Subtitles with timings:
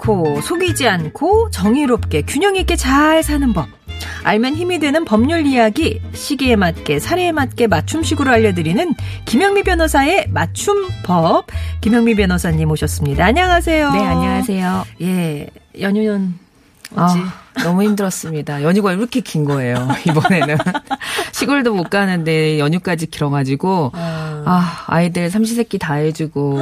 [0.00, 3.68] 않고 속이지 않고 정의롭게 균형 있게 잘 사는 법.
[4.24, 8.94] 알면 힘이 되는 법률 이야기 시기에 맞게 사례에 맞게 맞춤식으로 알려드리는
[9.26, 11.46] 김영미 변호사의 맞춤법
[11.82, 13.24] 김영미 변호사님 오셨습니다.
[13.24, 13.92] 안녕하세요.
[13.92, 14.84] 네, 안녕하세요.
[15.02, 15.46] 예,
[15.78, 16.34] 연휴는
[16.96, 17.18] 아, 어찌?
[17.62, 18.62] 너무 힘들었습니다.
[18.62, 20.56] 연휴가 이렇게 긴 거예요, 이번에는.
[21.32, 26.58] 시골도 못 가는데 연휴까지 길어가지고, 아, 아이들 삼시세끼 다 해주고,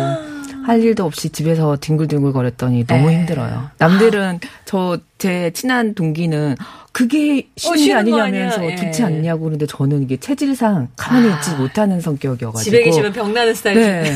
[0.69, 3.21] 할 일도 없이 집에서 뒹굴뒹굴 거렸더니 너무 네.
[3.21, 3.71] 힘들어요.
[3.79, 6.57] 남들은 저, 제 친한 동기는
[6.93, 8.73] 그게 쉬운 게 쉬는 거 아니냐면서 아니야?
[8.73, 8.77] 예.
[8.77, 12.63] 좋지 않냐고 그러는데 저는 이게 체질상 가만히 있지 못하는 성격이어가지고.
[12.63, 13.81] 집에 계시면 병나는 스타일.
[13.81, 14.13] 네.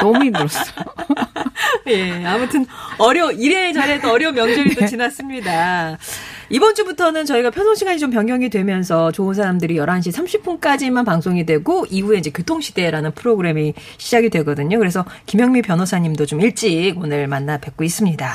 [0.00, 0.64] 너무 힘들었어요.
[1.86, 2.66] 예, 아무튼
[2.98, 5.96] 어려 이래 저래 또 어려운 명절이 또 지났습니다.
[6.54, 10.12] 이번 주부터는 저희가 편성 시간이 좀 변경이 되면서 좋은 사람들이 11시
[10.60, 14.78] 30분까지만 방송이 되고 이후에 이제 교통시대라는 프로그램이 시작이 되거든요.
[14.78, 18.30] 그래서 김영미 변호사님도 좀 일찍 오늘 만나 뵙고 있습니다.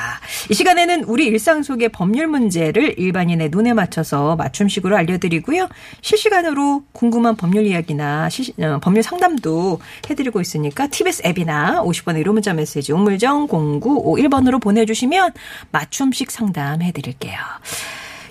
[0.50, 5.70] 이 시간에는 우리 일상 속의 법률 문제를 일반인의 눈에 맞춰서 맞춤식으로 알려드리고요.
[6.02, 12.52] 실시간으로 궁금한 법률 이야기나 시- 어, 법률 상담도 해드리고 있으니까 TBS 앱이나 50번의 1호 문자
[12.56, 15.34] 메시지 우물정 0951번으로 보내주시면
[15.72, 17.38] 맞춤식 상담 해드릴게요.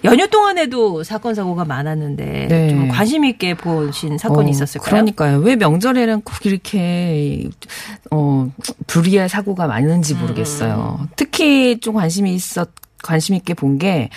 [0.06, 2.68] 연휴 동안에도 사건 사고가 많았는데 네.
[2.70, 4.88] 좀 관심 있게 보신 사건이 어, 있었을까요?
[4.90, 5.38] 그러니까요.
[5.38, 7.48] 왜 명절에는 꼭 이렇게
[8.10, 8.50] 어
[8.86, 10.20] 불의의 사고가 많은지 음.
[10.20, 11.08] 모르겠어요.
[11.16, 12.68] 특히 좀 관심이 있었
[13.02, 14.08] 관심 있게 본 게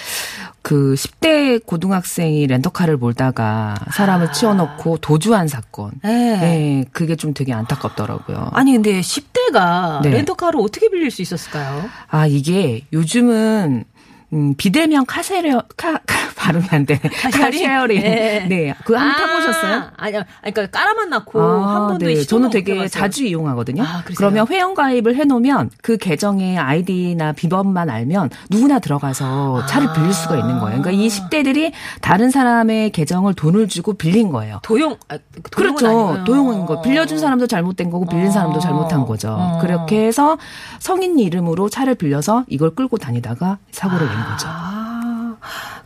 [0.62, 5.92] 그 10대 고등학생이 렌터카를 몰다가 사람을 치어놓고 도주한 사건.
[6.04, 6.38] 네.
[6.38, 8.50] 네, 그게 좀 되게 안타깝더라고요.
[8.52, 10.10] 아니 근데 10대가 네.
[10.12, 11.90] 렌터카를 어떻게 빌릴 수 있었을까요?
[12.10, 13.86] 아, 이게 요즘은
[14.34, 17.02] 음, 비대면 카세려, 카, 카 발음이 안 되네.
[17.32, 18.02] car sharing.
[18.02, 18.46] 네.
[18.48, 18.76] 네.
[18.86, 19.84] 그거 한번 타보셨어요?
[19.98, 20.24] 아니요.
[20.42, 22.24] 그러니까 깔아만 놓고 아, 한 번도 네.
[22.24, 22.88] 저는 못 되게 해봤어요.
[22.88, 23.84] 자주 이용하거든요.
[23.84, 24.04] 아?
[24.16, 30.60] 그러면 회원 가입을 해놓으면 그 계정의 아이디나 비번만 알면 누구나 들어가서 차를 빌릴 수가 있는
[30.60, 30.82] 거예요.
[30.82, 34.60] 그러니까 이 10대들이 다른 사람의 계정을 돈을 주고 빌린 거예요.
[34.64, 35.18] 도용 아,
[35.52, 35.88] 도용은 그렇죠.
[35.88, 36.24] 아니고요.
[36.24, 36.82] 도용은 거.
[36.82, 38.32] 빌려준 사람도 잘못된 거고 빌린 어.
[38.32, 39.36] 사람도 잘못한 거죠.
[39.38, 39.60] 어.
[39.62, 40.38] 그렇게 해서
[40.80, 44.48] 성인 이름으로 차를 빌려서 이걸 끌고 다니다가 사고를 낸 거죠.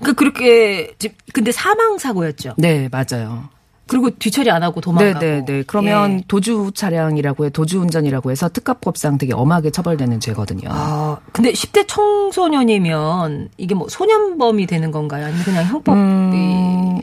[0.03, 2.53] 아, 그 그렇게 지- 근데 사망 사고였죠.
[2.57, 3.45] 네, 맞아요.
[3.85, 5.19] 그리고 뒤처리 안 하고 도망가고.
[5.19, 5.63] 네, 네, 네.
[5.67, 6.23] 그러면 예.
[6.27, 10.69] 도주 차량이라고 해 도주 운전이라고 해서 특가법상 되게 엄하게 처벌되는 죄거든요.
[10.71, 15.25] 아, 근데 10대 청소년이면 이게 뭐 소년범이 되는 건가요?
[15.25, 16.31] 아니면 그냥 형법이 음.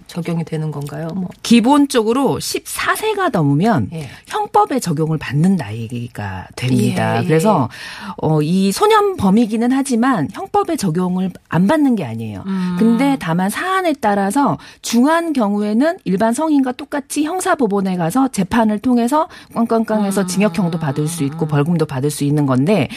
[0.07, 1.09] 적용이 되는 건가요?
[1.15, 1.29] 뭐.
[1.43, 4.09] 기본적으로 14세가 넘으면 예.
[4.27, 7.17] 형법에 적용을 받는 나이가 됩니다.
[7.19, 7.27] 예, 예.
[7.27, 7.69] 그래서
[8.17, 12.45] 어, 이 소년범이기는 하지만 형법에 적용을 안 받는 게 아니에요.
[12.47, 12.77] 음.
[12.79, 20.79] 근데 다만 사안에 따라서 중한 경우에는 일반 성인과 똑같이 형사법원에 가서 재판을 통해서 꽝꽝꽝해서 징역형도
[20.79, 22.89] 받을 수 있고 벌금도 받을 수 있는 건데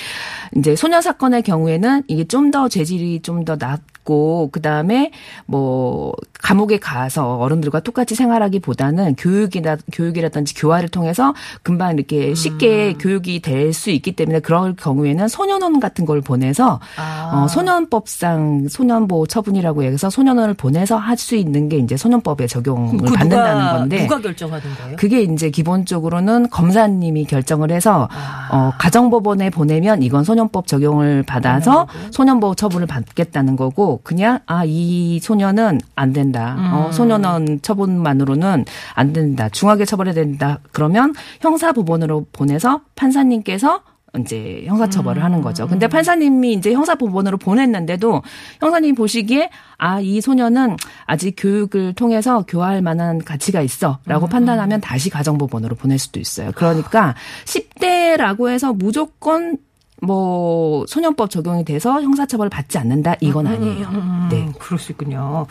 [0.55, 5.11] 이제 소녀 사건의 경우에는 이게 좀 더 재질이 좀 더 낮 고 그다음에
[5.45, 11.33] 뭐 감옥에 가서 어른들과 똑같이 생활하기보다는 교육이나 교육이라든지 교화를 통해서
[11.63, 17.31] 금방 이렇게 쉽게 교육이 될 수 있기 때문에 그럴 경우에는 소년원 같은 걸 보내서 아.
[17.33, 23.13] 어, 소년법상 소년보호 처분이라고 해서 소년원을 보내서 할 수 있는 게 이제 소년법에 적용을 그거
[23.13, 24.95] 받는다는 누가, 건데 누가 결정하는 거예요?
[24.97, 28.49] 그게 이제 기본적으로는 검사님이 결정을 해서 아.
[28.51, 35.79] 어, 가정법원에 보내면 이건 소년법 적용을 받아서 소년보호 처분을 받겠다는 거고 그냥 아 이 소년은
[35.95, 36.55] 안 된다.
[36.57, 36.73] 음.
[36.73, 39.49] 어, 소년원 처분만으로는 안 된다.
[39.49, 40.59] 중하게 처벌해야 된다.
[40.71, 43.81] 그러면 형사법원으로 보내서 판사님께서
[44.19, 45.63] 이제 형사처벌을 하는 거죠.
[45.63, 45.69] 음.
[45.69, 48.21] 근데 판사님이 이제 형사법원으로 보냈는데도
[48.59, 54.09] 형사님 보시기에 아, 이 소년은 아직 교육을 통해서 교화할 만한 가치가 있어 음.
[54.09, 56.51] 라고 판단하면 다시 가정법원으로 보낼 수도 있어요.
[56.55, 57.15] 그러니까
[57.45, 59.57] 10대라고 해서 무조건
[60.05, 63.87] 뭐 소년법 적용이 돼서 형사처벌을 받지 않는다 이건 아니에요.
[63.87, 64.49] 음, 네.
[64.59, 65.45] 그럴 수 있군요.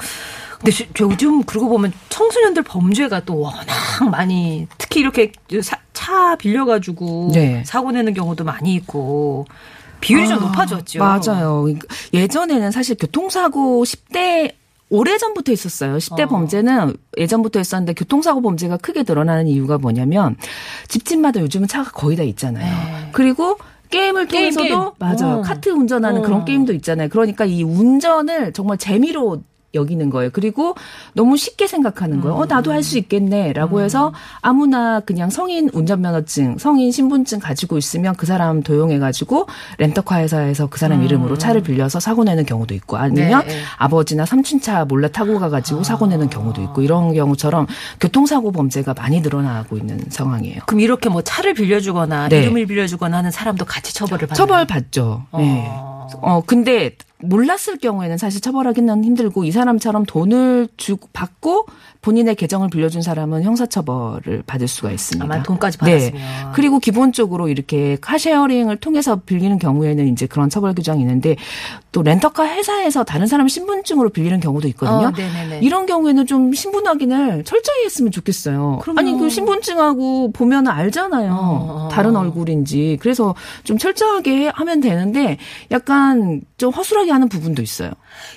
[0.59, 3.65] 근데 저 요즘 그러고 보면 청소년들 범죄가 또 워낙
[4.11, 5.33] 많이 특히 이렇게
[5.63, 7.63] 사- 차 빌려가지고 네.
[7.65, 9.47] 사고 내는 경우도 많이 있고
[10.01, 10.99] 비율이 좀 아, 높아졌죠.
[10.99, 11.63] 맞아요.
[11.63, 14.53] 그러니까 예전에는 사실 교통사고 10대
[14.91, 15.97] 오래전부터 있었어요.
[15.97, 16.29] 10대 어.
[16.29, 20.37] 범죄는 예전부터 있었는데 교통사고 범죄가 크게 드러나는 이유가 뭐냐면
[20.89, 22.67] 집집마다 요즘은 차가 거의 다 있잖아요.
[22.67, 23.09] 네.
[23.13, 23.57] 그리고
[23.93, 24.91] 게임을 게임, 통해서도 게임.
[24.99, 25.39] 맞아요.
[25.39, 25.43] 어.
[25.43, 26.25] 카트 운전하는 어.
[26.25, 27.09] 그런 게임도 있잖아요.
[27.09, 29.43] 그러니까 이 운전을 정말 재미로
[29.75, 30.31] 여기는 거예요.
[30.33, 30.75] 그리고
[31.15, 32.37] 너무 쉽게 생각하는 거예요.
[32.37, 33.53] 어, 나도 할 수 있겠네.
[33.53, 39.47] 라고 해서 아무나 그냥 성인 운전면허증, 성인 신분증 가지고 있으면 그 사람 도용해가지고
[39.79, 43.61] 렌터카 회사에서 그 사람 이름으로 차를 빌려서 사고 내는 경우도 있고 아니면 네.
[43.79, 47.69] 아버지나 삼촌차 몰래 타고 가가지고 사고 내는 경우도 있고 이런 경우처럼
[48.01, 50.63] 교통사고 범죄가 많이 늘어나고 있는 상황이에요.
[50.67, 52.43] 그럼 이렇게 뭐 차를 빌려주거나 네.
[52.43, 54.35] 이름을 빌려주거나 하는 사람도 같이 처벌을 받나요?
[54.37, 55.23] 처벌 받죠.
[55.39, 55.65] 네.
[55.69, 56.09] 어.
[56.21, 61.67] 어, 근데 몰랐을 경우에는 사실 처벌하기는 힘들고 이 사람처럼 돈을 주고 받고
[62.03, 65.25] 본인의 계정을 빌려준 사람은 형사처벌을 받을 수가 있습니다.
[65.25, 65.93] 아마 돈까지 네.
[65.93, 66.53] 받았으면.
[66.53, 71.37] 그리고 기본적으로 이렇게 car sharing을 통해서 빌리는 경우에는 이제 그런 처벌 규정이 있는데
[71.93, 75.09] 또 렌터카 회사에서 다른 사람 신분증으로 빌리는 경우도 있거든요.
[75.09, 75.59] 어.
[75.61, 78.81] 이런 경우에는 좀 신분 확인을 철저히 했으면 좋겠어요.
[78.83, 78.99] 그럼요.
[78.99, 81.33] 아니 그 신분증하고 보면 알잖아요.
[81.33, 81.89] 어, 어.
[81.93, 82.99] 다른 얼굴인지.
[83.01, 85.39] 그래서 좀 철저하게 하면 되는데
[85.71, 87.91] 약간 좀 허술하게 하는 부분도 있어요.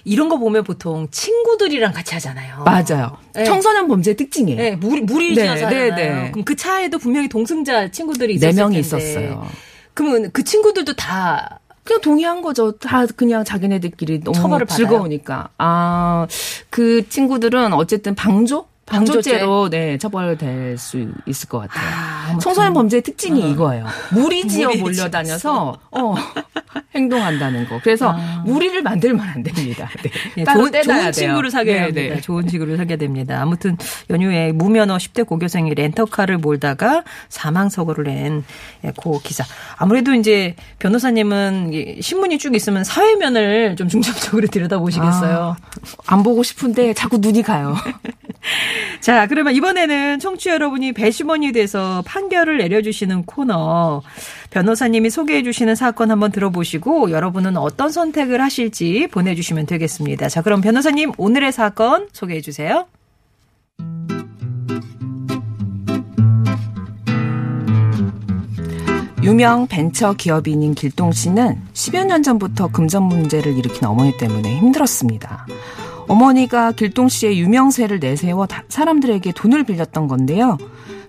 [0.04, 2.63] 이런 거 보면 보통 친구들이랑 같이 하잖아요.
[2.63, 3.18] 맞아요.
[3.33, 3.44] 네.
[3.45, 4.62] 청소년 범죄 특징이에요.
[4.62, 5.89] 네, 무리, 무리 네, 지어서 네.
[5.92, 6.31] 네.
[6.31, 8.80] 그럼 그 차에도 분명히 동승자 친구들이 네 있었을 명이.
[8.80, 9.48] 있었어요.
[9.94, 12.74] 그러면 그 친구들도 다 그냥 동의한 거죠.
[12.74, 14.66] 다 그냥 자기네들끼리 너무 처벌을?
[14.68, 15.50] 즐거우니까.
[15.57, 16.27] 아,
[16.69, 18.68] 그 친구들은 어쨌든 방조?
[18.86, 19.32] 방조죄?
[19.32, 21.88] 방조죄로 네, 처벌될 수 있을 것 같아요.
[21.92, 22.38] 아.
[22.40, 23.86] 청소년 범죄의 특징이 이거예요.
[24.12, 26.16] 무리지어 무리 몰려다녀서 어,
[26.94, 27.80] 행동한다는 거.
[27.84, 28.14] 그래서
[28.46, 29.90] 무리를 만들면 안 됩니다.
[30.04, 30.12] 네.
[30.38, 31.12] 예, 따로 좋은, 좋은.
[31.12, 32.16] 친구를 사귀어야 네, 합니다.
[32.16, 32.22] 네.
[32.22, 33.42] 좋은 친구를 사귀어야 됩니다.
[33.42, 33.76] 아무튼
[34.12, 38.04] 연휴에 무면허 10대 고교생이 렌터카를 몰다가 사망 사고를
[38.84, 39.44] 낸고 기사.
[39.78, 45.56] 아무래도 이제 변호사님은 이 신문이 쭉 있으면 사회면을 좀 중점적으로 들여다보시겠어요.
[46.06, 47.76] 안 보고 싶은데 자꾸 눈이 가요.
[49.00, 54.01] 자, 그러면 이번에는 청취자 여러분이 배심원이 돼서 판결을 내려주시는 코너.
[54.50, 60.30] 변호사님이 소개해 주시는 사건 한번 들어보시고 여러분은 어떤 선택을 하실지 보내주시면 되겠습니다.
[60.30, 62.86] 자, 그럼 변호사님 오늘의 사건 소개해 주세요.
[69.25, 75.48] 유명 벤처 기업인인 길동 씨는 10여 년 전부터 금전 문제를 일으킨 어머니 때문에 힘들었습니다.
[76.07, 80.57] 어머니가 길동 씨의 유명세를 내세워 다- 사람들에게 돈을 빌렸던 건데요.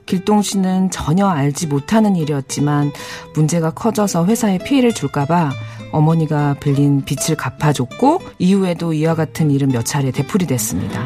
[0.07, 2.93] 길동 씨는 전혀 알지 못하는 일이었지만
[3.35, 5.51] 문제가 커져서 회사에 피해를 줄까봐
[5.93, 11.05] 어머니가 빌린 빚을 갚아줬고 이후에도 이와 같은 일은 몇 차례 되풀이 됐습니다.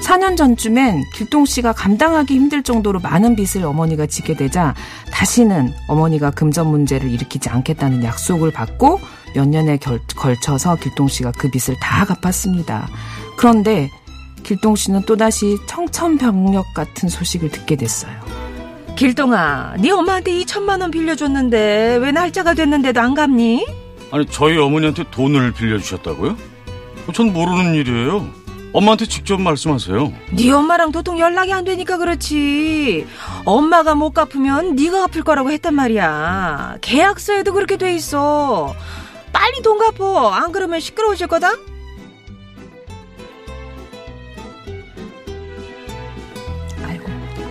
[0.00, 4.74] 4년 전쯤엔 길동 씨가 감당하기 힘들 정도로 많은 빚을 어머니가 지게 되자
[5.10, 9.00] 다시는 어머니가 금전 문제를 일으키지 않겠다는 약속을 받고
[9.34, 12.88] 몇 년에 결- 걸쳐서 길동 씨가 그 빚을 다 갚았습니다.
[13.36, 13.90] 그런데
[14.44, 18.12] 길동 씨는 또다시 청천벽력 같은 소식을 듣게 됐어요.
[18.96, 23.66] 길동아, 네 엄마한테 2천만 원 빌려줬는데 왜 날짜가 됐는데도 안 갚니?
[24.12, 26.36] 아니 저희 어머니한테 돈을 빌려주셨다고요?
[27.12, 28.26] 전 모르는 일이에요.
[28.72, 30.12] 엄마한테 직접 말씀하세요.
[30.32, 33.06] 네 엄마랑 도통 연락이 안 되니까 그렇지.
[33.44, 36.76] 엄마가 못 갚으면 네가 갚을 거라고 했단 말이야.
[36.80, 38.74] 계약서에도 그렇게 돼 있어.
[39.34, 40.30] 빨리 돈 갚어.
[40.30, 41.50] 안 그러면 시끄러워질 거다.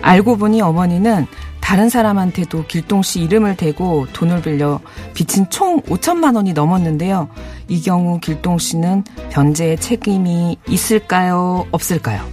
[0.02, 1.26] 알고 보니 어머니는
[1.60, 4.80] 다른 사람한테도 길동 씨 이름을 대고 돈을 빌려
[5.14, 7.30] 빚은 총 5천만 원이 넘었는데요.
[7.68, 11.66] 이 경우 길동 씨는 변제의 책임이 있을까요?
[11.70, 12.26] 없을까요?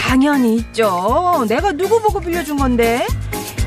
[0.00, 1.44] 당연히 있죠.
[1.46, 3.06] 내가 누구 보고 빌려준 건데?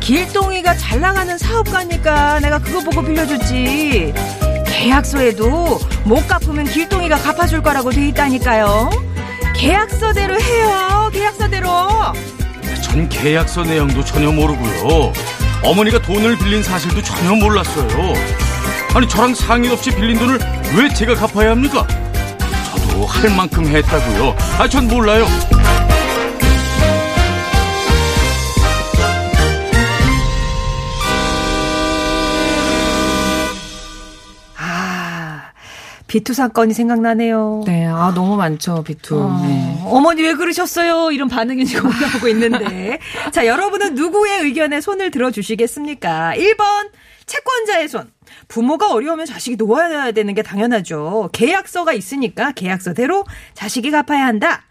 [0.08, 4.14] 길동이가 잘 나가는 사업가니까 내가 그거 보고 빌려줬지.
[4.66, 8.90] 계약서에도 못 갚으면 길동이가 갚아줄 거라고 돼 있다니까요.
[9.54, 11.10] 계약서대로 해요.
[11.12, 11.68] 계약서대로.
[12.84, 15.12] 전 계약서 내용도 전혀 모르고요.
[15.62, 18.14] 어머니가 돈을 빌린 사실도 전혀 몰랐어요.
[18.96, 20.40] 아니 저랑 상의 없이 빌린 돈을
[20.78, 21.86] 왜 제가 갚아야 합니까?
[22.72, 24.38] 저도 할 만큼 했다고요.
[24.58, 25.28] 아 전 몰라요.
[36.08, 37.64] 비투 사건이 생각나네요.
[37.66, 39.20] 네, 아 너무 많죠 비투.
[39.20, 39.82] 어, 네.
[39.86, 41.12] 어머니 왜 그러셨어요?
[41.12, 43.00] 이런 반응이 지금 올라오고 있는데.
[43.32, 46.34] 자, 여러분은 누구의 의견에 손을 들어주시겠습니까?
[46.36, 46.90] 1번,
[47.26, 48.10] 채권자의 손.
[48.48, 51.30] 부모가 어려우면 자식이 놓아야 되는 게 당연하죠.
[51.34, 54.64] 계약서가 있으니까 계약서대로 자식이 갚아야 한다.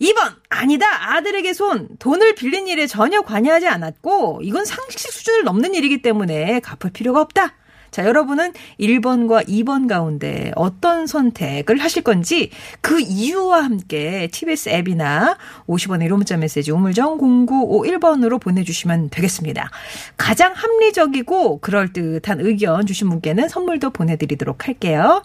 [0.00, 6.02] 2번 아니다 아들에게 손 돈을 빌린 일에 전혀 관여하지 않았고 이건 상식 수준을 넘는 일이기
[6.02, 7.54] 때문에 갚을 필요가 없다.
[7.94, 16.08] 자 여러분은 1번과 2번 가운데 어떤 선택을 하실 건지 그 이유와 함께 TBS 앱이나 50원의
[16.08, 19.70] 1호 문자 메시지 우물정 0951번으로 보내주시면 되겠습니다.
[20.16, 25.22] 가장 합리적이고 그럴듯한 의견 주신 분께는 선물도 보내드리도록 할게요.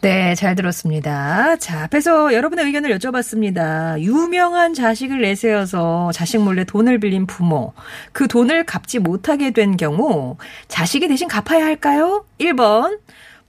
[0.00, 1.56] 네, 잘 들었습니다.
[1.56, 4.00] 자, 앞에서 여러분의 의견을 여쭤봤습니다.
[4.00, 7.74] 유명한 자식을 내세워서 자식 몰래 돈을 빌린 부모.
[8.12, 10.36] 그 돈을 갚지 못하게 된 경우
[10.68, 12.24] 자식이 대신 갚아야 할까요?
[12.38, 12.98] 1번.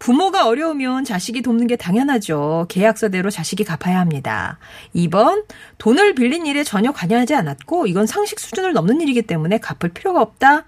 [0.01, 2.65] 부모가 어려우면 자식이 돕는 게 당연하죠.
[2.69, 4.57] 계약서대로 자식이 갚아야 합니다.
[4.95, 5.45] 2번.
[5.77, 10.65] 돈을 빌린 일에 전혀 관여하지 않았고 이건 상식 수준을 넘는 일이기 때문에 갚을 필요가 없다.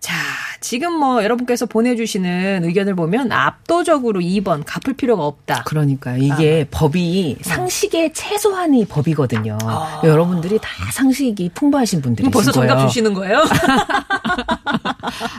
[0.00, 0.14] 자,
[0.60, 5.64] 지금 뭐 여러분께서 보내주시는 의견을 보면 압도적으로 2번 갚을 필요가 없다.
[5.66, 9.58] 그러니까 이게 법이 상식의 최소한이 법이거든요.
[10.04, 12.68] 여러분들이 다 상식이 풍부하신 분들이신 벌써 거예요.
[12.70, 13.42] 정답 주시는 거예요?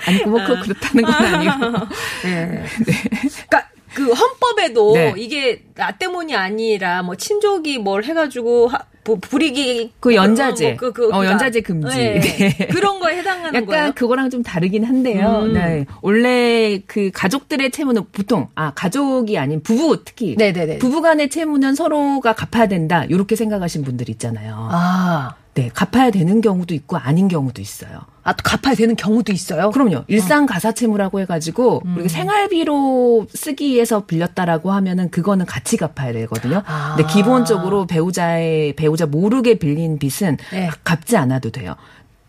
[0.08, 1.86] 아니 뭐 그- 그렇다는 건 아니고.
[2.24, 2.66] 네.
[3.48, 5.14] 그러니까 그 헌법에도 네.
[5.18, 8.80] 이게 나 때문이 아니라 뭐 친족이 뭘 해가지고 하-
[9.18, 10.72] 불이익이 그 연자제.
[10.72, 11.98] 뭐 그, 그, 어, 연자제 금지.
[11.98, 12.20] 네.
[12.20, 12.68] 네.
[12.68, 13.92] 그런 거에 해당하는 약간 거예요.
[13.96, 15.44] 그거랑 좀 다르긴 한데요.
[15.44, 15.54] 음.
[15.54, 15.86] 네.
[16.02, 20.80] 원래 그 가족들의 채무는 보통 아 가족이 아닌 부부 특히 네네네.
[20.80, 23.06] 부부간의 채무는 서로가 갚아야 된다.
[23.06, 24.70] 이렇게 생각하신 분들 있잖아요.
[24.72, 28.02] 아, 네, 갚아야 되는 경우도 있고 아닌 경우도 있어요.
[28.30, 29.72] 아, 또 갚아야 되는 경우도 있어요.
[29.72, 30.04] 그럼요.
[30.08, 31.94] 일상 가사 채무라고 해가지고 음.
[31.96, 36.62] 우리가 생활비로 쓰기 위해서 빌렸다라고 하면은 그거는 같이 갚아야 되거든요.
[36.68, 36.94] 아.
[36.96, 40.70] 근데 기본적으로 배우자의 배우자 모르게 빌린 빚은 네.
[40.84, 41.76] 갚지 않아도 돼요.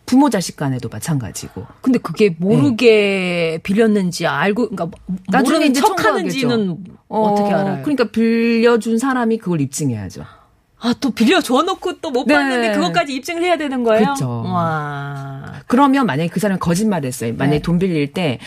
[0.06, 1.66] 부모 자식 간에도 마찬가지고.
[1.82, 6.78] 근데 그게 모르게 빌렸는지 알고, 그러니까 나중에 모르는 이제 척 하는지는
[7.08, 7.82] 어, 떻게 알아요?
[7.82, 10.24] 그러니까 빌려준 사람이 그걸 입증해야죠.
[10.82, 12.34] 아, 또 빌려 줘놓고 또못 네.
[12.34, 14.14] 받는데 그것까지 입증을 해야 되는 거예요?
[14.14, 14.42] 그쵸.
[14.46, 15.52] 와.
[15.66, 17.34] 그러면 만약에 그 사람이 거짓말을 했어요.
[17.36, 17.62] 만약에 네.
[17.62, 18.38] 돈 빌릴 때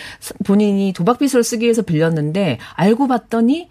[0.45, 3.69] 본인이 도박빚으로 쓰기 위해서 빌렸는데 알고 봤더니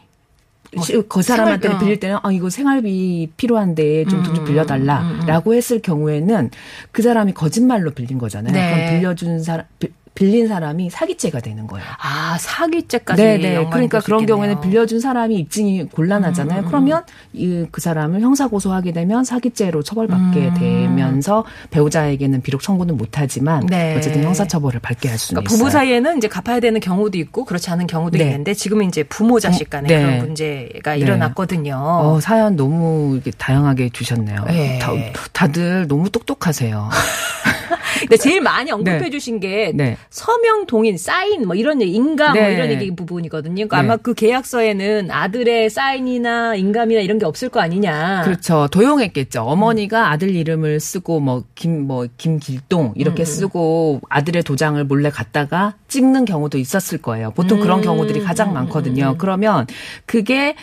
[0.82, 1.78] 시- 그 사람한테 생활- 어.
[1.84, 6.50] 빌릴 때는 아 이거 생활비 필요한데 좀 음, 돈좀 빌려달라라고 했을 경우에는
[6.92, 8.52] 그 사람이 거짓말로 빌린 거잖아요.
[8.54, 8.74] 네.
[8.74, 11.86] 그럼 빌려준 사람 비- 빌린 사람이 사기죄가 되는 거예요.
[11.98, 13.22] 아, 사기죄까지.
[13.22, 13.54] 네네.
[13.54, 14.36] 연관이 그러니까 그런 있겠네요.
[14.36, 16.64] 음, 경우에는 빌려준 사람이 입증이 곤란하잖아요.
[16.66, 17.02] 그러면
[17.32, 23.66] 이, 그 사람을 형사 고소하게 되면 사기죄로 처벌받게 되면서 배우자에게는 비록 청구는 못하지만 음.
[23.68, 23.96] 네.
[23.96, 25.58] 어쨌든 형사처벌을 받게 할 수는 그러니까 있어요.
[25.64, 28.24] 부부 사이에는 이제 갚아야 되는 경우도 있고 그렇지 않은 경우도 네.
[28.24, 30.02] 있는데 지금은 이제 부모 자식 간에 네.
[30.02, 30.98] 그런 문제가 네.
[30.98, 31.74] 일어났거든요.
[31.76, 34.44] 어, 사연 너무 다양하게 주셨네요.
[34.46, 34.78] 네.
[34.78, 34.92] 다,
[35.32, 36.90] 다들 너무 똑똑하세요.
[38.00, 39.10] 근데 제일 많이 언급해 네.
[39.10, 39.96] 주신 게 네.
[40.10, 42.54] 서명 동인 사인 뭐 이런 얘기 인감 뭐 네.
[42.54, 43.54] 이런 얘기 부분이거든요.
[43.54, 43.88] 그러니까 네.
[43.88, 48.22] 아마 그 계약서에는 아들의 사인이나 인감이나 이런 게 없을 거 아니냐.
[48.24, 48.68] 그렇죠.
[48.70, 49.42] 도용했겠죠.
[49.42, 56.58] 어머니가 아들 이름을 쓰고 뭐 김뭐 김길동 이렇게 쓰고 아들의 도장을 몰래 갖다가 찍는 경우도
[56.58, 57.32] 있었을 거예요.
[57.32, 59.16] 보통 그런 경우들이 가장 많거든요.
[59.18, 59.66] 그러면
[60.06, 60.54] 그게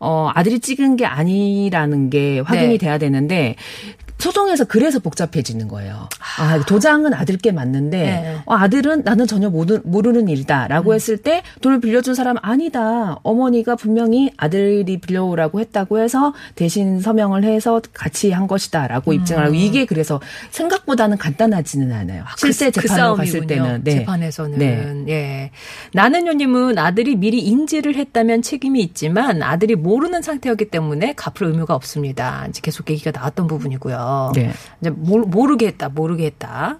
[0.00, 2.78] 어 아들이 찍은 게 아니라는 게 확인이 네.
[2.78, 3.56] 돼야 되는데
[4.18, 6.08] 소송에서 그래서 복잡해지는 거예요.
[6.38, 8.36] 아, 도장은 아들께 맞는데 네.
[8.46, 13.18] 어, 아들은 나는 전혀 모르, 모르는 일이다라고 했을 때 돈을 빌려준 사람은 아니다.
[13.22, 19.84] 어머니가 분명히 아들이 빌려오라고 했다고 해서 대신 서명을 해서 같이 한 것이다라고 입증을 하고 이게
[19.84, 20.20] 그래서
[20.50, 22.24] 생각보다는 간단하지는 않아요.
[22.36, 23.46] 실제 그 재판으로 갔을 싸움이군요.
[23.46, 23.90] 때는 네.
[23.98, 25.04] 재판에서는 네.
[25.08, 25.50] 예
[25.92, 32.46] 나는요님은 아들이 미리 인지를 했다면 책임이 있지만 아들이 모르는 상태였기 때문에 갚을 의무가 없습니다.
[32.48, 34.07] 이제 계속 얘기가 나왔던 부분이고요.
[34.34, 34.50] 네.
[34.80, 36.78] 이제 모르, 모르게 했다, 모르게 했다.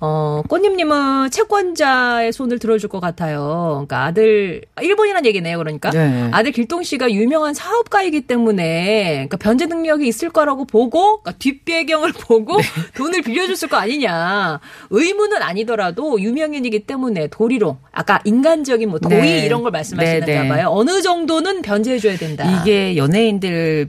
[0.00, 3.84] 어, 꽃님님은 채권자의 손을 들어줄 것 같아요.
[3.86, 5.90] 그러니까 아들, 일본이란 얘기네요, 그러니까.
[5.90, 6.28] 네.
[6.32, 12.56] 아들 길동 씨가 유명한 사업가이기 때문에, 그러니까 변제 능력이 있을 거라고 보고, 그러니까 뒷배경을 보고
[12.56, 12.64] 네.
[12.96, 14.60] 돈을 빌려줬을 거 아니냐.
[14.90, 19.46] 의무는 아니더라도 유명인이기 때문에 도리로, 아까 인간적인 뭐 도의 네.
[19.46, 20.48] 이런 걸 말씀하시는가 네, 네.
[20.48, 20.68] 봐요.
[20.70, 22.44] 어느 정도는 변제해줘야 된다.
[22.44, 23.88] 이게 연예인들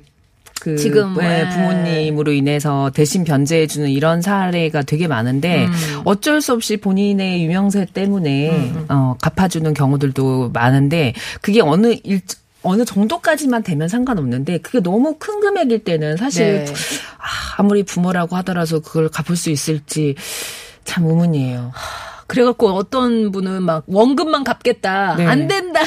[0.63, 1.49] 그 지금, 네, 네.
[1.49, 5.73] 부모님으로 인해서 대신 변제해 주는 이런 사례가 되게 많은데 음.
[6.05, 12.21] 어쩔 수 없이 본인의 유명세 때문에 어, 갚아주는 경우들도 많은데 그게 어느 일
[12.61, 16.73] 어느 정도까지만 되면 상관없는데 그게 너무 큰 금액일 때는 사실 네.
[17.17, 20.15] 아, 아무리 부모라고 하더라도 그걸 갚을 수 있을지
[20.85, 21.73] 참 의문이에요.
[22.27, 25.15] 그래갖고 어떤 분은 막 원금만 갚겠다.
[25.17, 25.27] 네.
[25.27, 25.81] 안 된다.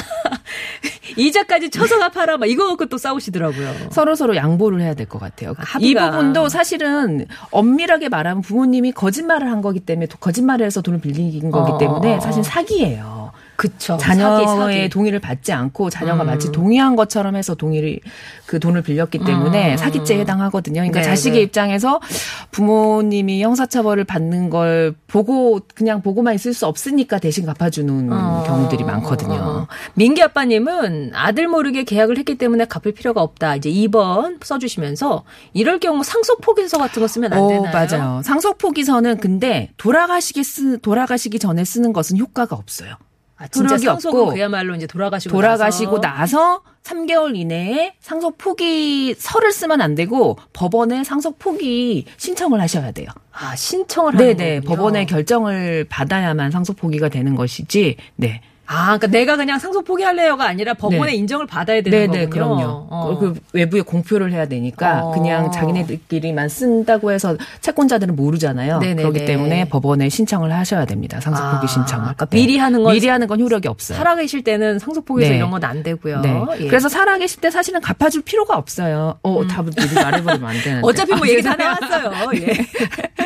[1.16, 2.37] 이자까지 쳐서 갚아라.
[2.37, 3.73] 막 이거 갖고 또 싸우시더라고요.
[3.90, 5.50] 서로 서로 양보를 해야 될 것 같아요.
[5.52, 6.11] 이 합의가.
[6.11, 11.73] 부분도 사실은 엄밀하게 말하면 부모님이 거짓말을 한 거기 때문에 도- 거짓말을 해서 돈을 빌린 거기
[11.73, 12.42] 어, 때문에 어, 사실 어.
[12.42, 13.25] 사기예요.
[13.56, 13.96] 그쵸.
[13.96, 14.88] 자녀의 사기, 사기.
[14.90, 16.26] 동의를 받지 않고 자녀가 음.
[16.26, 18.00] 마치 동의한 것처럼 해서 동의를
[18.46, 19.76] 그 돈을 빌렸기 때문에 음.
[19.76, 20.75] 사기죄에 해당하거든요.
[20.80, 21.42] 그러니까 네, 자식의 네.
[21.42, 22.00] 입장에서
[22.50, 29.34] 부모님이 형사처벌을 받는 걸 보고 그냥 보고만 있을 수 없으니까 대신 갚아주는 어, 경우들이 많거든요.
[29.34, 29.66] 어.
[29.94, 33.56] 민기 아빠님은 아들 모르게 계약을 했기 때문에 갚을 필요가 없다.
[33.56, 37.72] 이제 2번 써주시면서 이럴 경우 상속 포기서 같은 거 쓰면 안 어, 되나요?
[37.72, 38.22] 맞아요.
[38.22, 42.96] 상속 포기서는 근데 돌아가시기 쓰 돌아가시기 전에 쓰는 것은 효과가 없어요.
[43.38, 46.37] 아, 진짜 상속은 없고 그야말로 이제 돌아가시고 돌아가시고 나서.
[46.37, 53.09] 나서 3개월 이내에 상속 포기 서를 쓰면 안 되고 법원에 상속 포기 신청을 하셔야 돼요.
[53.33, 54.61] 아 신청을 네네.
[54.61, 54.76] 거군요.
[54.76, 57.97] 법원의 결정을 받아야만 상속 포기가 되는 것이지.
[58.16, 58.40] 네.
[58.66, 61.18] 아, 그러니까 내가 그냥 상속 포기할래요가 아니라 법원의 네.
[61.18, 62.26] 인정을 받아야 되는 네네.
[62.26, 62.30] 거군요.
[62.30, 62.87] 그럼요.
[62.90, 63.18] 어.
[63.18, 65.11] 그 외부에 공표를 해야 되니까 어.
[65.12, 68.78] 그냥 자기네들끼리만 쓴다고 해서 채권자들은 모르잖아요.
[68.78, 69.02] 네네네.
[69.02, 71.20] 그렇기 때문에 법원에 신청을 하셔야 됩니다.
[71.20, 72.02] 상속 포기 아, 신청을.
[72.04, 73.99] 그러니까 미리 하는 건 미리 하는 건 효력이 없어요.
[73.99, 75.37] 살아계실 때는 상속 포기서 네.
[75.37, 76.20] 이런 건 안 되고요.
[76.20, 76.40] 네.
[76.61, 76.68] 예.
[76.68, 79.18] 그래서 살아계실 때 사실은 갚아줄 필요가 없어요.
[79.23, 80.80] 어, 답을 미리 말해버리면 안 되는데.
[80.87, 81.56] 어차피 뭐 아, 얘기 다.
[81.56, 82.30] 나왔어요.
[82.35, 82.56] 예.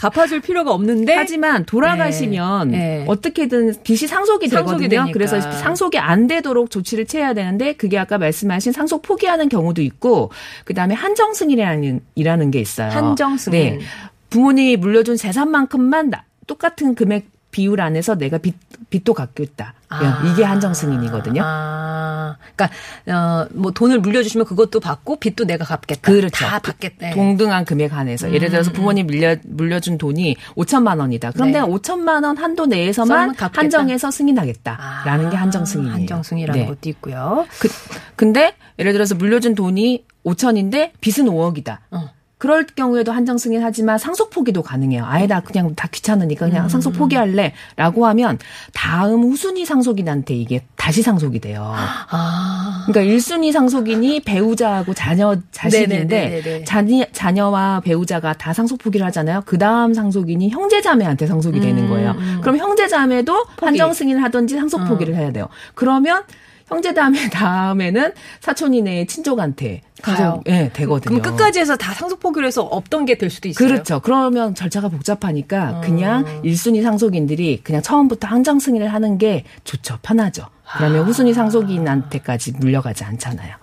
[0.00, 2.78] 갚아줄 필요가 없는데 하지만 돌아가시면 네.
[2.78, 3.04] 네.
[3.06, 4.88] 어떻게든 빚이 상속이 상속이 되거든요.
[5.02, 5.12] 되니까.
[5.12, 10.30] 그래서 상속이 안 되도록 조치를 취해야 되는데 그게 아까 말씀하신 상속 포기하는 경우도 있고
[10.64, 12.90] 그다음에 한정 승인이라는 이라는 게 있어요.
[12.90, 13.78] 한정 승인.
[13.78, 13.84] 네.
[14.30, 18.56] 부모님이 물려준 재산만큼만 나- 똑같은 금액 비율 안에서 내가 빚,
[18.90, 19.74] 빚도 갚겠다.
[19.88, 20.24] 아.
[20.26, 21.40] 이게 한정 승인이거든요.
[21.44, 22.76] 아, 그러니까
[23.16, 26.00] 어, 뭐 돈을 물려주시면 그것도 받고 빚도 내가 갚겠다.
[26.10, 26.44] 그렇죠.
[26.46, 27.12] 다 받겠다.
[27.12, 31.30] 동등한 금액 안에서 예를 들어서 부모님 물려 물려준 돈이 5천만 원이다.
[31.30, 31.60] 그럼 음, 네.
[31.60, 33.36] 내가 5천만 원 한도 내에서만.
[33.38, 35.94] 한정해서 승인하겠다라는 게 한정 승인이에요.
[35.94, 36.66] 한정승이라는 네.
[36.66, 37.46] 것도 있고요.
[37.60, 37.68] 그,
[38.16, 41.78] 근데 예를 들어서 물려준 돈이 5천인데 빚은 5억이다.
[41.92, 42.10] 어.
[42.38, 45.04] 그럴 경우에도 한정 승인하지만 상속 포기도 가능해요.
[45.06, 46.50] 아예 다 그냥 다 귀찮으니까 음.
[46.50, 48.38] 그냥 상속 포기할래라고 하면
[48.72, 51.72] 다음 후순위 상속인한테 이게 다시 상속이 돼요.
[51.74, 56.64] 아, 그러니까 1순위 상속인이 배우자하고 자녀 자식인데.
[56.64, 59.42] 자녀, 자녀와 배우자가 다 상속 포기를 하잖아요.
[59.46, 62.14] 그 다음 상속인이 형제 자매한테 상속이 되는 거예요.
[62.42, 64.84] 그럼 형제 자매도 한정 승인을 하든지 상속 어.
[64.84, 65.48] 포기를 해야 돼요.
[65.74, 66.24] 그러면
[66.68, 70.40] 형제자매 다음에는 사촌 이내의 친족한테 가요.
[70.48, 71.20] 예, 되거든요.
[71.20, 73.68] 그럼 끝까지 해서 다 상속 포기를 해서 없던 게 될 수도 있어요.
[73.68, 74.00] 그렇죠.
[74.00, 75.80] 그러면 절차가 복잡하니까 어.
[75.82, 79.98] 그냥 1순위 상속인들이 그냥 처음부터 한정 승인을 하는 게 좋죠.
[80.02, 80.46] 편하죠.
[80.76, 81.04] 그러면 아.
[81.04, 83.56] 후순위 상속인한테까지 물려가지 않잖아요.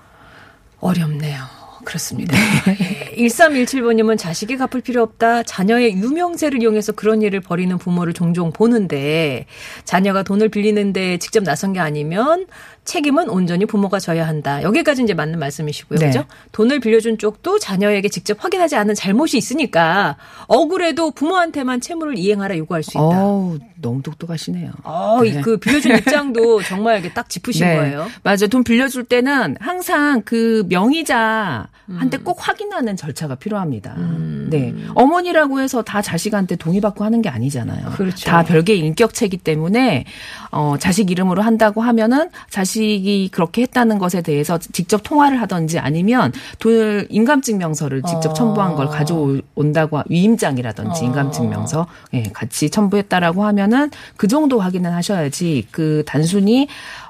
[0.80, 1.61] 어렵네요.
[1.84, 2.36] 그렇습니다.
[2.68, 3.16] 예.
[3.18, 5.44] 1317번님은 자식이 갚을 필요 없다.
[5.44, 9.46] 자녀의 유명세를 이용해서 그런 일을 벌이는 부모를 종종 보는데
[9.84, 12.48] 자녀가 돈을 빌리는데 직접 나선 게 아니면
[12.84, 14.64] 책임은 온전히 부모가 져야 한다.
[14.64, 16.00] 여기까지 이제 맞는 말씀이시고요.
[16.00, 16.08] 네.
[16.08, 16.26] 그죠?
[16.52, 20.18] 돈을 빌려준 쪽도 자녀에게 직접 확인하지 않은 잘못이 있으니까
[20.48, 23.02] 억울해도 부모한테만 채무를 이행하라 요구할 수 있다.
[23.02, 24.72] 어우, 너무 똑똑하시네요.
[24.84, 28.08] 어, 이그 빌려준 입장도 정말 이렇게 딱 짚으신 거예요.
[28.24, 28.48] 맞아요.
[28.50, 33.96] 돈 빌려줄 때는 항상 그 명의자한테 꼭 확인하는 절차가 필요합니다.
[34.50, 34.74] 네.
[34.96, 37.92] 어머니라고 해서 다 자식한테 동의받고 하는 게 아니잖아요.
[37.92, 38.30] 그렇죠.
[38.30, 40.06] 다 별개의 인격체이기 때문에
[40.52, 47.08] 어, 자식 이름으로 한다고 하면은 자식이 그렇게 했다는 것에 대해서 직접 통화를 하든지 아니면 돈을
[47.10, 48.34] 인감증명서를 직접 어.
[48.34, 51.08] 첨부한 걸 가져온다고 하- 위임장이라든지 어.
[51.08, 56.68] 인감증명서 예, 같이 첨부했다라고 하면 은 그 정도 확인은 하셔야지 그 단순히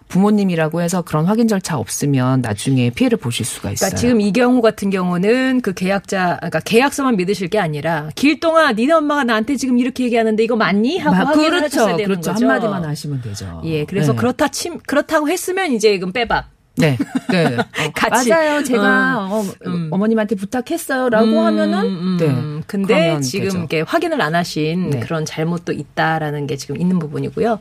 [0.07, 3.87] 부모님이라고 해서 그런 확인 절차 없으면 나중에 피해를 보실 수가 있어요.
[3.89, 8.91] 그러니까 지금 이 경우 같은 경우는 그 계약자, 그러니까 계약서만 믿으실 게 아니라 길동아, 니네
[8.93, 10.97] 엄마가 나한테 지금 이렇게 얘기하는데 이거 맞니?
[10.99, 12.33] 하고 마- 확인을 그렇죠, 하셨어야 되는 그렇죠.
[12.33, 12.45] 거죠.
[12.45, 13.61] 한마디만 하시면 되죠.
[13.65, 14.17] 예, 그래서 네.
[14.17, 16.49] 그렇다 침 그렇다고 했으면 이제 이건 빼박.
[16.81, 16.97] 네,
[17.31, 17.45] 네.
[17.57, 18.29] 어, 같이.
[18.29, 18.63] 맞아요.
[18.63, 22.63] 제가 어, 머님한테 부탁했어요라고 음, 하면은 음, 네.
[22.67, 23.57] 근데 지금 되죠.
[23.59, 24.99] 이렇게 확인을 안 하신 네.
[24.99, 27.59] 그런 잘못도 있다라는 게 지금 있는 부분이고요.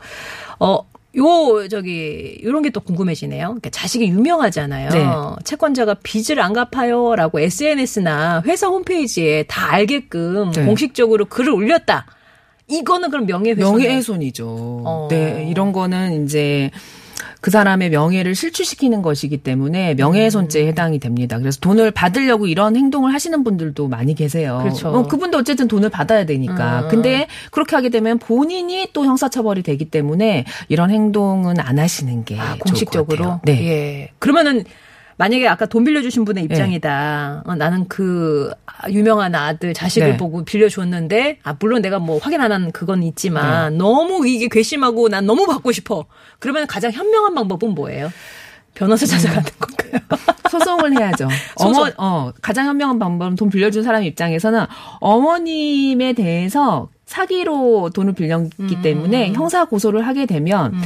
[0.60, 0.78] 어,
[1.16, 3.46] 요, 저기, 요런 게 또 궁금해지네요.
[3.46, 4.90] 그러니까 자식이 유명하잖아요.
[4.90, 5.06] 네.
[5.42, 7.16] 채권자가 빚을 안 갚아요.
[7.16, 10.64] 라고 SNS나 회사 홈페이지에 다 알게끔 네.
[10.64, 12.06] 공식적으로 글을 올렸다.
[12.68, 13.64] 이거는 그럼 명예훼손.
[13.64, 14.46] 명예훼손이죠.
[14.86, 15.08] 어.
[15.10, 16.70] 네, 이런 거는 이제
[17.40, 21.38] 그 사람의 명예를 실추시키는 것이기 때문에 명예훼손죄에 해당이 됩니다.
[21.38, 24.60] 그래서 돈을 받으려고 이런 행동을 하시는 분들도 많이 계세요.
[24.62, 24.88] 그렇죠.
[24.88, 26.82] 어, 그분도 어쨌든 돈을 받아야 되니까.
[26.82, 26.88] 음.
[26.88, 32.56] 근데 그렇게 하게 되면 본인이 또 형사처벌이 되기 때문에 이런 행동은 안 하시는 게 아,
[32.58, 33.40] 공식적으로?
[33.44, 33.68] 네.
[33.68, 34.10] 예.
[34.18, 34.64] 그러면은
[35.20, 37.42] 만약에 아까 돈 빌려주신 분의 입장이다.
[37.44, 38.50] 어, 나는 그
[38.88, 40.16] 유명한 아들 자식을 네.
[40.16, 43.08] 보고 빌려줬는데, 아, 물론 내가 뭐 확인 안 한 그건 네.
[43.08, 46.06] 있지만, 너무 이게 괘씸하고 난 너무 받고 싶어.
[46.38, 48.10] 그러면 가장 현명한 방법은 뭐예요?
[48.72, 50.00] 변호사 찾아가는 건가요?
[50.50, 51.28] 소송을 해야죠.
[51.58, 51.82] 소송.
[51.84, 54.64] 어머, 어, 가장 현명한 방법은 돈 빌려준 사람 입장에서는
[55.00, 58.82] 어머님에 대해서 사기로 돈을 빌렸기 음.
[58.82, 60.80] 때문에 형사 고소를 하게 되면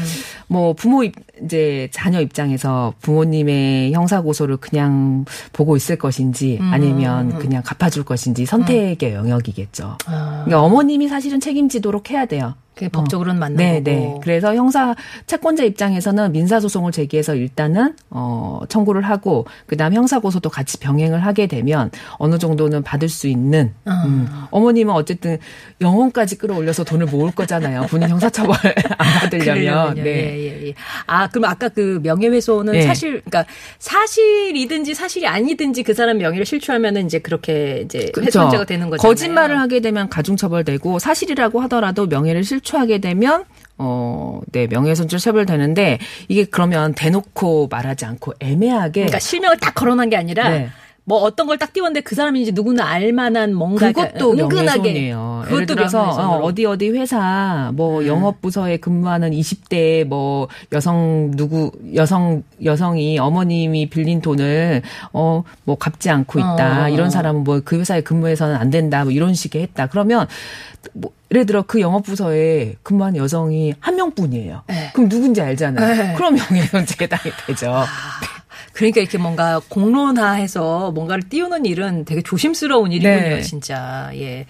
[0.47, 1.13] 뭐 부모 입,
[1.45, 6.73] 이제 자녀 입장에서 부모님의 형사 고소를 그냥 보고 있을 것인지 음.
[6.73, 9.99] 아니면 그냥 갚아줄 것인지 선택의 영역이겠죠.
[10.07, 12.55] 그러니까 어머님이 사실은 책임지도록 해야 돼요.
[12.75, 13.85] 그게 법적으로는 맞는 네, 거고.
[13.85, 14.21] 네.
[14.23, 14.95] 그래서 형사
[15.27, 21.47] 채권자 입장에서는 민사 소송을 제기해서 일단은 어 청구를 하고 그다음 형사 고소도 같이 병행을 하게
[21.47, 24.29] 되면 어느 정도는 받을 수 있는 음.
[24.51, 25.39] 어머님은 어쨌든
[25.81, 27.83] 영혼까지 끌어올려서 돈을 모을 거잖아요.
[27.89, 28.57] 본인 형사 처벌
[28.99, 29.95] 안 받으려면.
[29.95, 30.03] 네.
[30.05, 30.75] 예, 예, 예.
[31.07, 32.83] 아, 그럼 아까 그 명예훼손은 네.
[32.83, 33.45] 사실, 그러니까
[33.79, 38.41] 사실이든지 사실이 아니든지 그 사람 명예를 실추하면은 이제 그렇게 이제 그렇죠.
[38.41, 39.09] 훼손죄가 되는 거잖아요.
[39.09, 43.45] 거짓말을 하게 되면 가중 처벌되고 사실이라고 하더라도 명예를 실 추하게 되면
[43.79, 45.99] 어, 네, 명예훼손죄 처벌되는데
[46.29, 50.71] 이게 그러면 대놓고 말하지 않고 애매하게 그러니까 실명을 딱 거론한 게 아니라 네.
[51.07, 55.11] 뭐 어떤 걸 딱 띄웠는데 그 사람인지 누구나 알만한 뭔가 그것도 은근하게
[55.45, 56.23] 그것도 명예훼손으로.
[56.23, 58.07] 어, 어디 어디 회사 뭐 음.
[58.07, 66.11] 영업 부서에 근무하는 20대 뭐 여성 누구 여성 여성이 어머님이 빌린 돈을 어 뭐 갚지
[66.11, 66.85] 않고 있다.
[66.85, 66.89] 어.
[66.89, 69.05] 이런 사람은 뭐 그 회사에 근무해서는 안 된다.
[69.05, 69.87] 뭐 이런 식의 했다.
[69.87, 70.27] 그러면
[70.93, 74.63] 뭐 예를 들어 그 영업 부서에 근무하는 여성이 한 명뿐이에요.
[74.69, 74.91] 네.
[74.95, 75.95] 그럼 누군지 알잖아요.
[76.03, 76.15] 네.
[76.15, 77.73] 그럼 명예훼손죄에 해당이 되죠.
[78.75, 83.41] 그러니까 이렇게 뭔가 공론화해서 뭔가를 띄우는 일은 되게 조심스러운 일이군요, 네.
[83.41, 84.11] 진짜.
[84.15, 84.47] 예.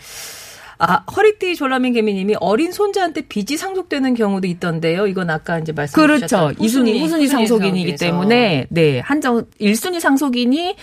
[0.79, 5.07] 아, 허리띠 졸라맨 개미님이 어린 손자한테 빚이 상속되는 경우도 있던데요.
[5.07, 6.27] 이건 아까 이제 말씀 그렇죠.
[6.27, 7.95] 주셨던 이순위 후순위 상속인이기.
[7.97, 10.75] 때문에 네 한정 1순위 상속인이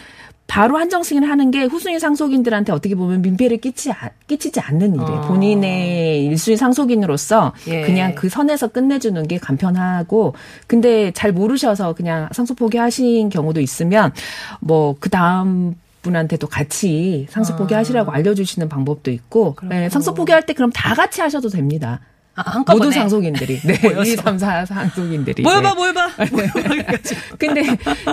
[0.52, 3.90] 바로 한정 승인을 하는 게 후순위 상속인들한테 어떻게 보면 민폐를 끼치,
[4.28, 5.10] 끼치지 않는 일이에요.
[5.10, 5.22] 어.
[5.22, 7.84] 본인의 1순위 상속인으로서 예.
[7.84, 10.36] 그냥 그 선에서 끝내주는 게 간편하고
[10.68, 14.12] 근데 잘 모르셔서 그냥 상속 포기하신 경우도 있으면
[14.60, 20.72] 뭐 그 다음 분한테도 같이 상속 포기하시라고 알려주시는 방법도 있고 네, 상속 포기할 때 그럼
[20.74, 22.00] 다 같이 하셔도 됩니다.
[22.36, 22.64] 아.
[22.68, 23.60] 모두 상속인들이.
[23.62, 23.80] 네.
[23.84, 24.04] 모여서.
[24.04, 25.44] 1, 2, 3, 4 상속인들이.
[25.44, 25.76] 모여봐, 네.
[25.76, 26.10] 모여봐.
[27.38, 27.64] 근데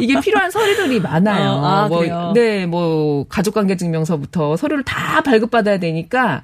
[0.00, 1.50] 이게 필요한 서류들이 많아요.
[1.50, 2.32] 어, 아, 뭐, 그래요?
[2.34, 6.42] 네, 뭐 가족관계 증명서부터 서류를 다 발급받아야 되니까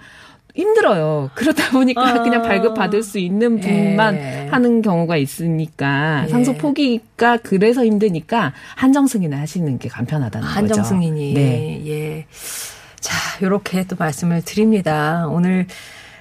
[0.54, 1.30] 힘들어요.
[1.34, 2.22] 그러다 보니까 아.
[2.22, 4.48] 그냥 발급받을 수 있는 분만 예.
[4.52, 6.28] 하는 경우가 있으니까 예.
[6.28, 10.56] 상속 포기가 그래서 힘드니까 한정 승인을 하시는 게 간편하다는 거죠.
[10.58, 11.34] 한정 승인이.
[11.34, 11.82] 네.
[11.87, 12.26] 예.
[13.00, 15.26] 자, 요렇게 또 말씀을 드립니다.
[15.28, 15.66] 오늘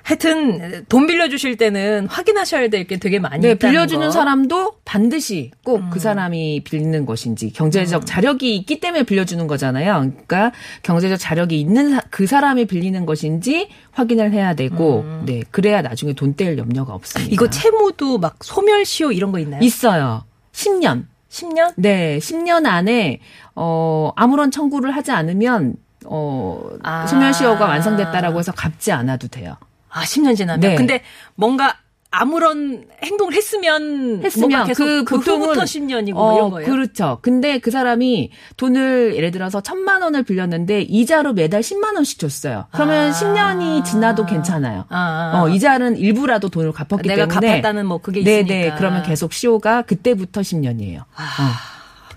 [0.04, 4.12] 하여튼 돈 빌려주실 때는 확인하셔야 될 게 되게 많이 네, 빌려주는 거.
[4.12, 6.00] 사람도 반드시 꼭그 음.
[6.00, 10.00] 사람이 빌리는 것인지 경제적 자력이 있기 때문에 빌려주는 거잖아요.
[10.00, 10.52] 그러니까
[10.84, 16.58] 경제적 자력이 있는 사- 그 사람이 빌리는 것인지 확인을 해야 되고, 네, 그래야 나중에 돈뗄
[16.58, 17.30] 염려가 없습니다.
[17.30, 17.34] 음.
[17.34, 19.62] 이거 채무도 막 소멸시효 이런 거 있나요?
[19.64, 20.26] 있어요.
[20.52, 21.06] 10년.
[21.30, 21.74] 10년?
[21.78, 23.22] 네, 10년 안에
[23.56, 27.08] 어 아무런 청구를 하지 않으면 어 아.
[27.08, 29.56] 소멸시효가 완성됐다라고 해서 갚지 않아도 돼요.
[29.94, 30.60] 아, 10년 지나면.
[30.60, 30.76] 네.
[30.76, 31.02] 근데
[31.36, 31.78] 뭔가
[32.16, 36.70] 아무런 행동을 했으면 했으면 그 그 후부터 10년이고 어, 이런 거예요.
[36.70, 37.18] 그렇죠.
[37.24, 42.68] 근데 그 사람이 돈을 예를 들어서 천만 원을 빌렸는데 이자로 매달 10만 원씩 줬어요.
[42.72, 43.12] 그러면 아.
[43.12, 44.86] 10년이 지나도 괜찮아요.
[44.90, 45.42] 아, 아.
[45.42, 48.54] 어, 이자는 일부라도 돈을 갚았기 내가 때문에 갚았다는 뭐 그게 네, 있으니까.
[48.54, 48.76] 네.
[48.78, 51.06] 그러면 계속 시효가 그때부터 10년이에요.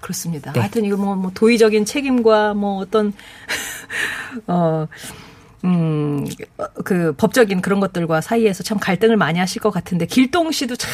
[0.00, 0.52] 그렇습니다.
[0.52, 0.60] 네.
[0.60, 3.14] 하여튼 이거 뭐, 뭐 도의적인 책임과 뭐 어떤
[4.46, 4.86] 어.
[5.66, 6.26] 음,
[6.84, 10.90] 그 법적인 그런 것들과 사이에서 참 갈등을 많이 하실 것 같은데 길동 씨도 참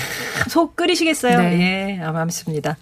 [0.49, 1.39] 속 끓이시겠어요.
[1.39, 1.61] 네.
[1.99, 2.77] 예, 아마 맞습니다.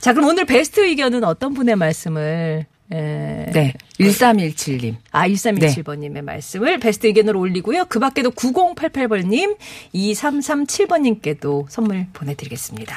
[0.00, 3.46] 자, 그럼 오늘 베스트 의견은 어떤 분의 말씀을 예.
[3.52, 3.74] 네.
[4.00, 4.96] 1317님.
[5.12, 7.86] 아, 1327번님의 말씀을 베스트 의견으로 올리고요.
[7.88, 9.56] 그 밖에도 9088번님,
[9.94, 12.94] 2337번님께도 선물 보내드리겠습니다.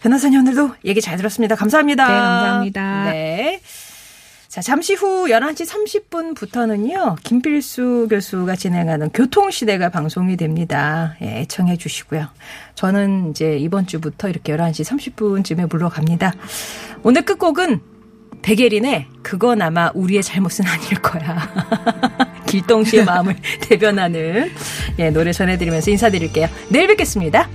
[0.00, 1.54] 변호사님 오늘도 얘기 잘 들었습니다.
[1.56, 2.06] 감사합니다.
[2.06, 3.04] 네, 감사합니다.
[3.10, 3.60] 네.
[4.48, 5.68] 자, 잠시 후 11시
[6.08, 11.16] 30분부터는요, 김필수 교수가 진행하는 교통시대가 방송이 됩니다.
[11.20, 12.28] 예, 애청해 주시고요.
[12.74, 16.32] 저는 이제 이번 주부터 이렇게 11시 30분쯤에 물러갑니다.
[17.02, 17.80] 오늘 끝곡은
[18.40, 21.52] 백예린의 그건 아마 우리의 잘못은 아닐 거야.
[22.48, 23.36] 길동 씨의 마음을
[23.68, 24.50] 대변하는
[24.98, 26.48] 예, 노래 전해드리면서 인사드릴게요.
[26.70, 27.50] 내일 뵙겠습니다.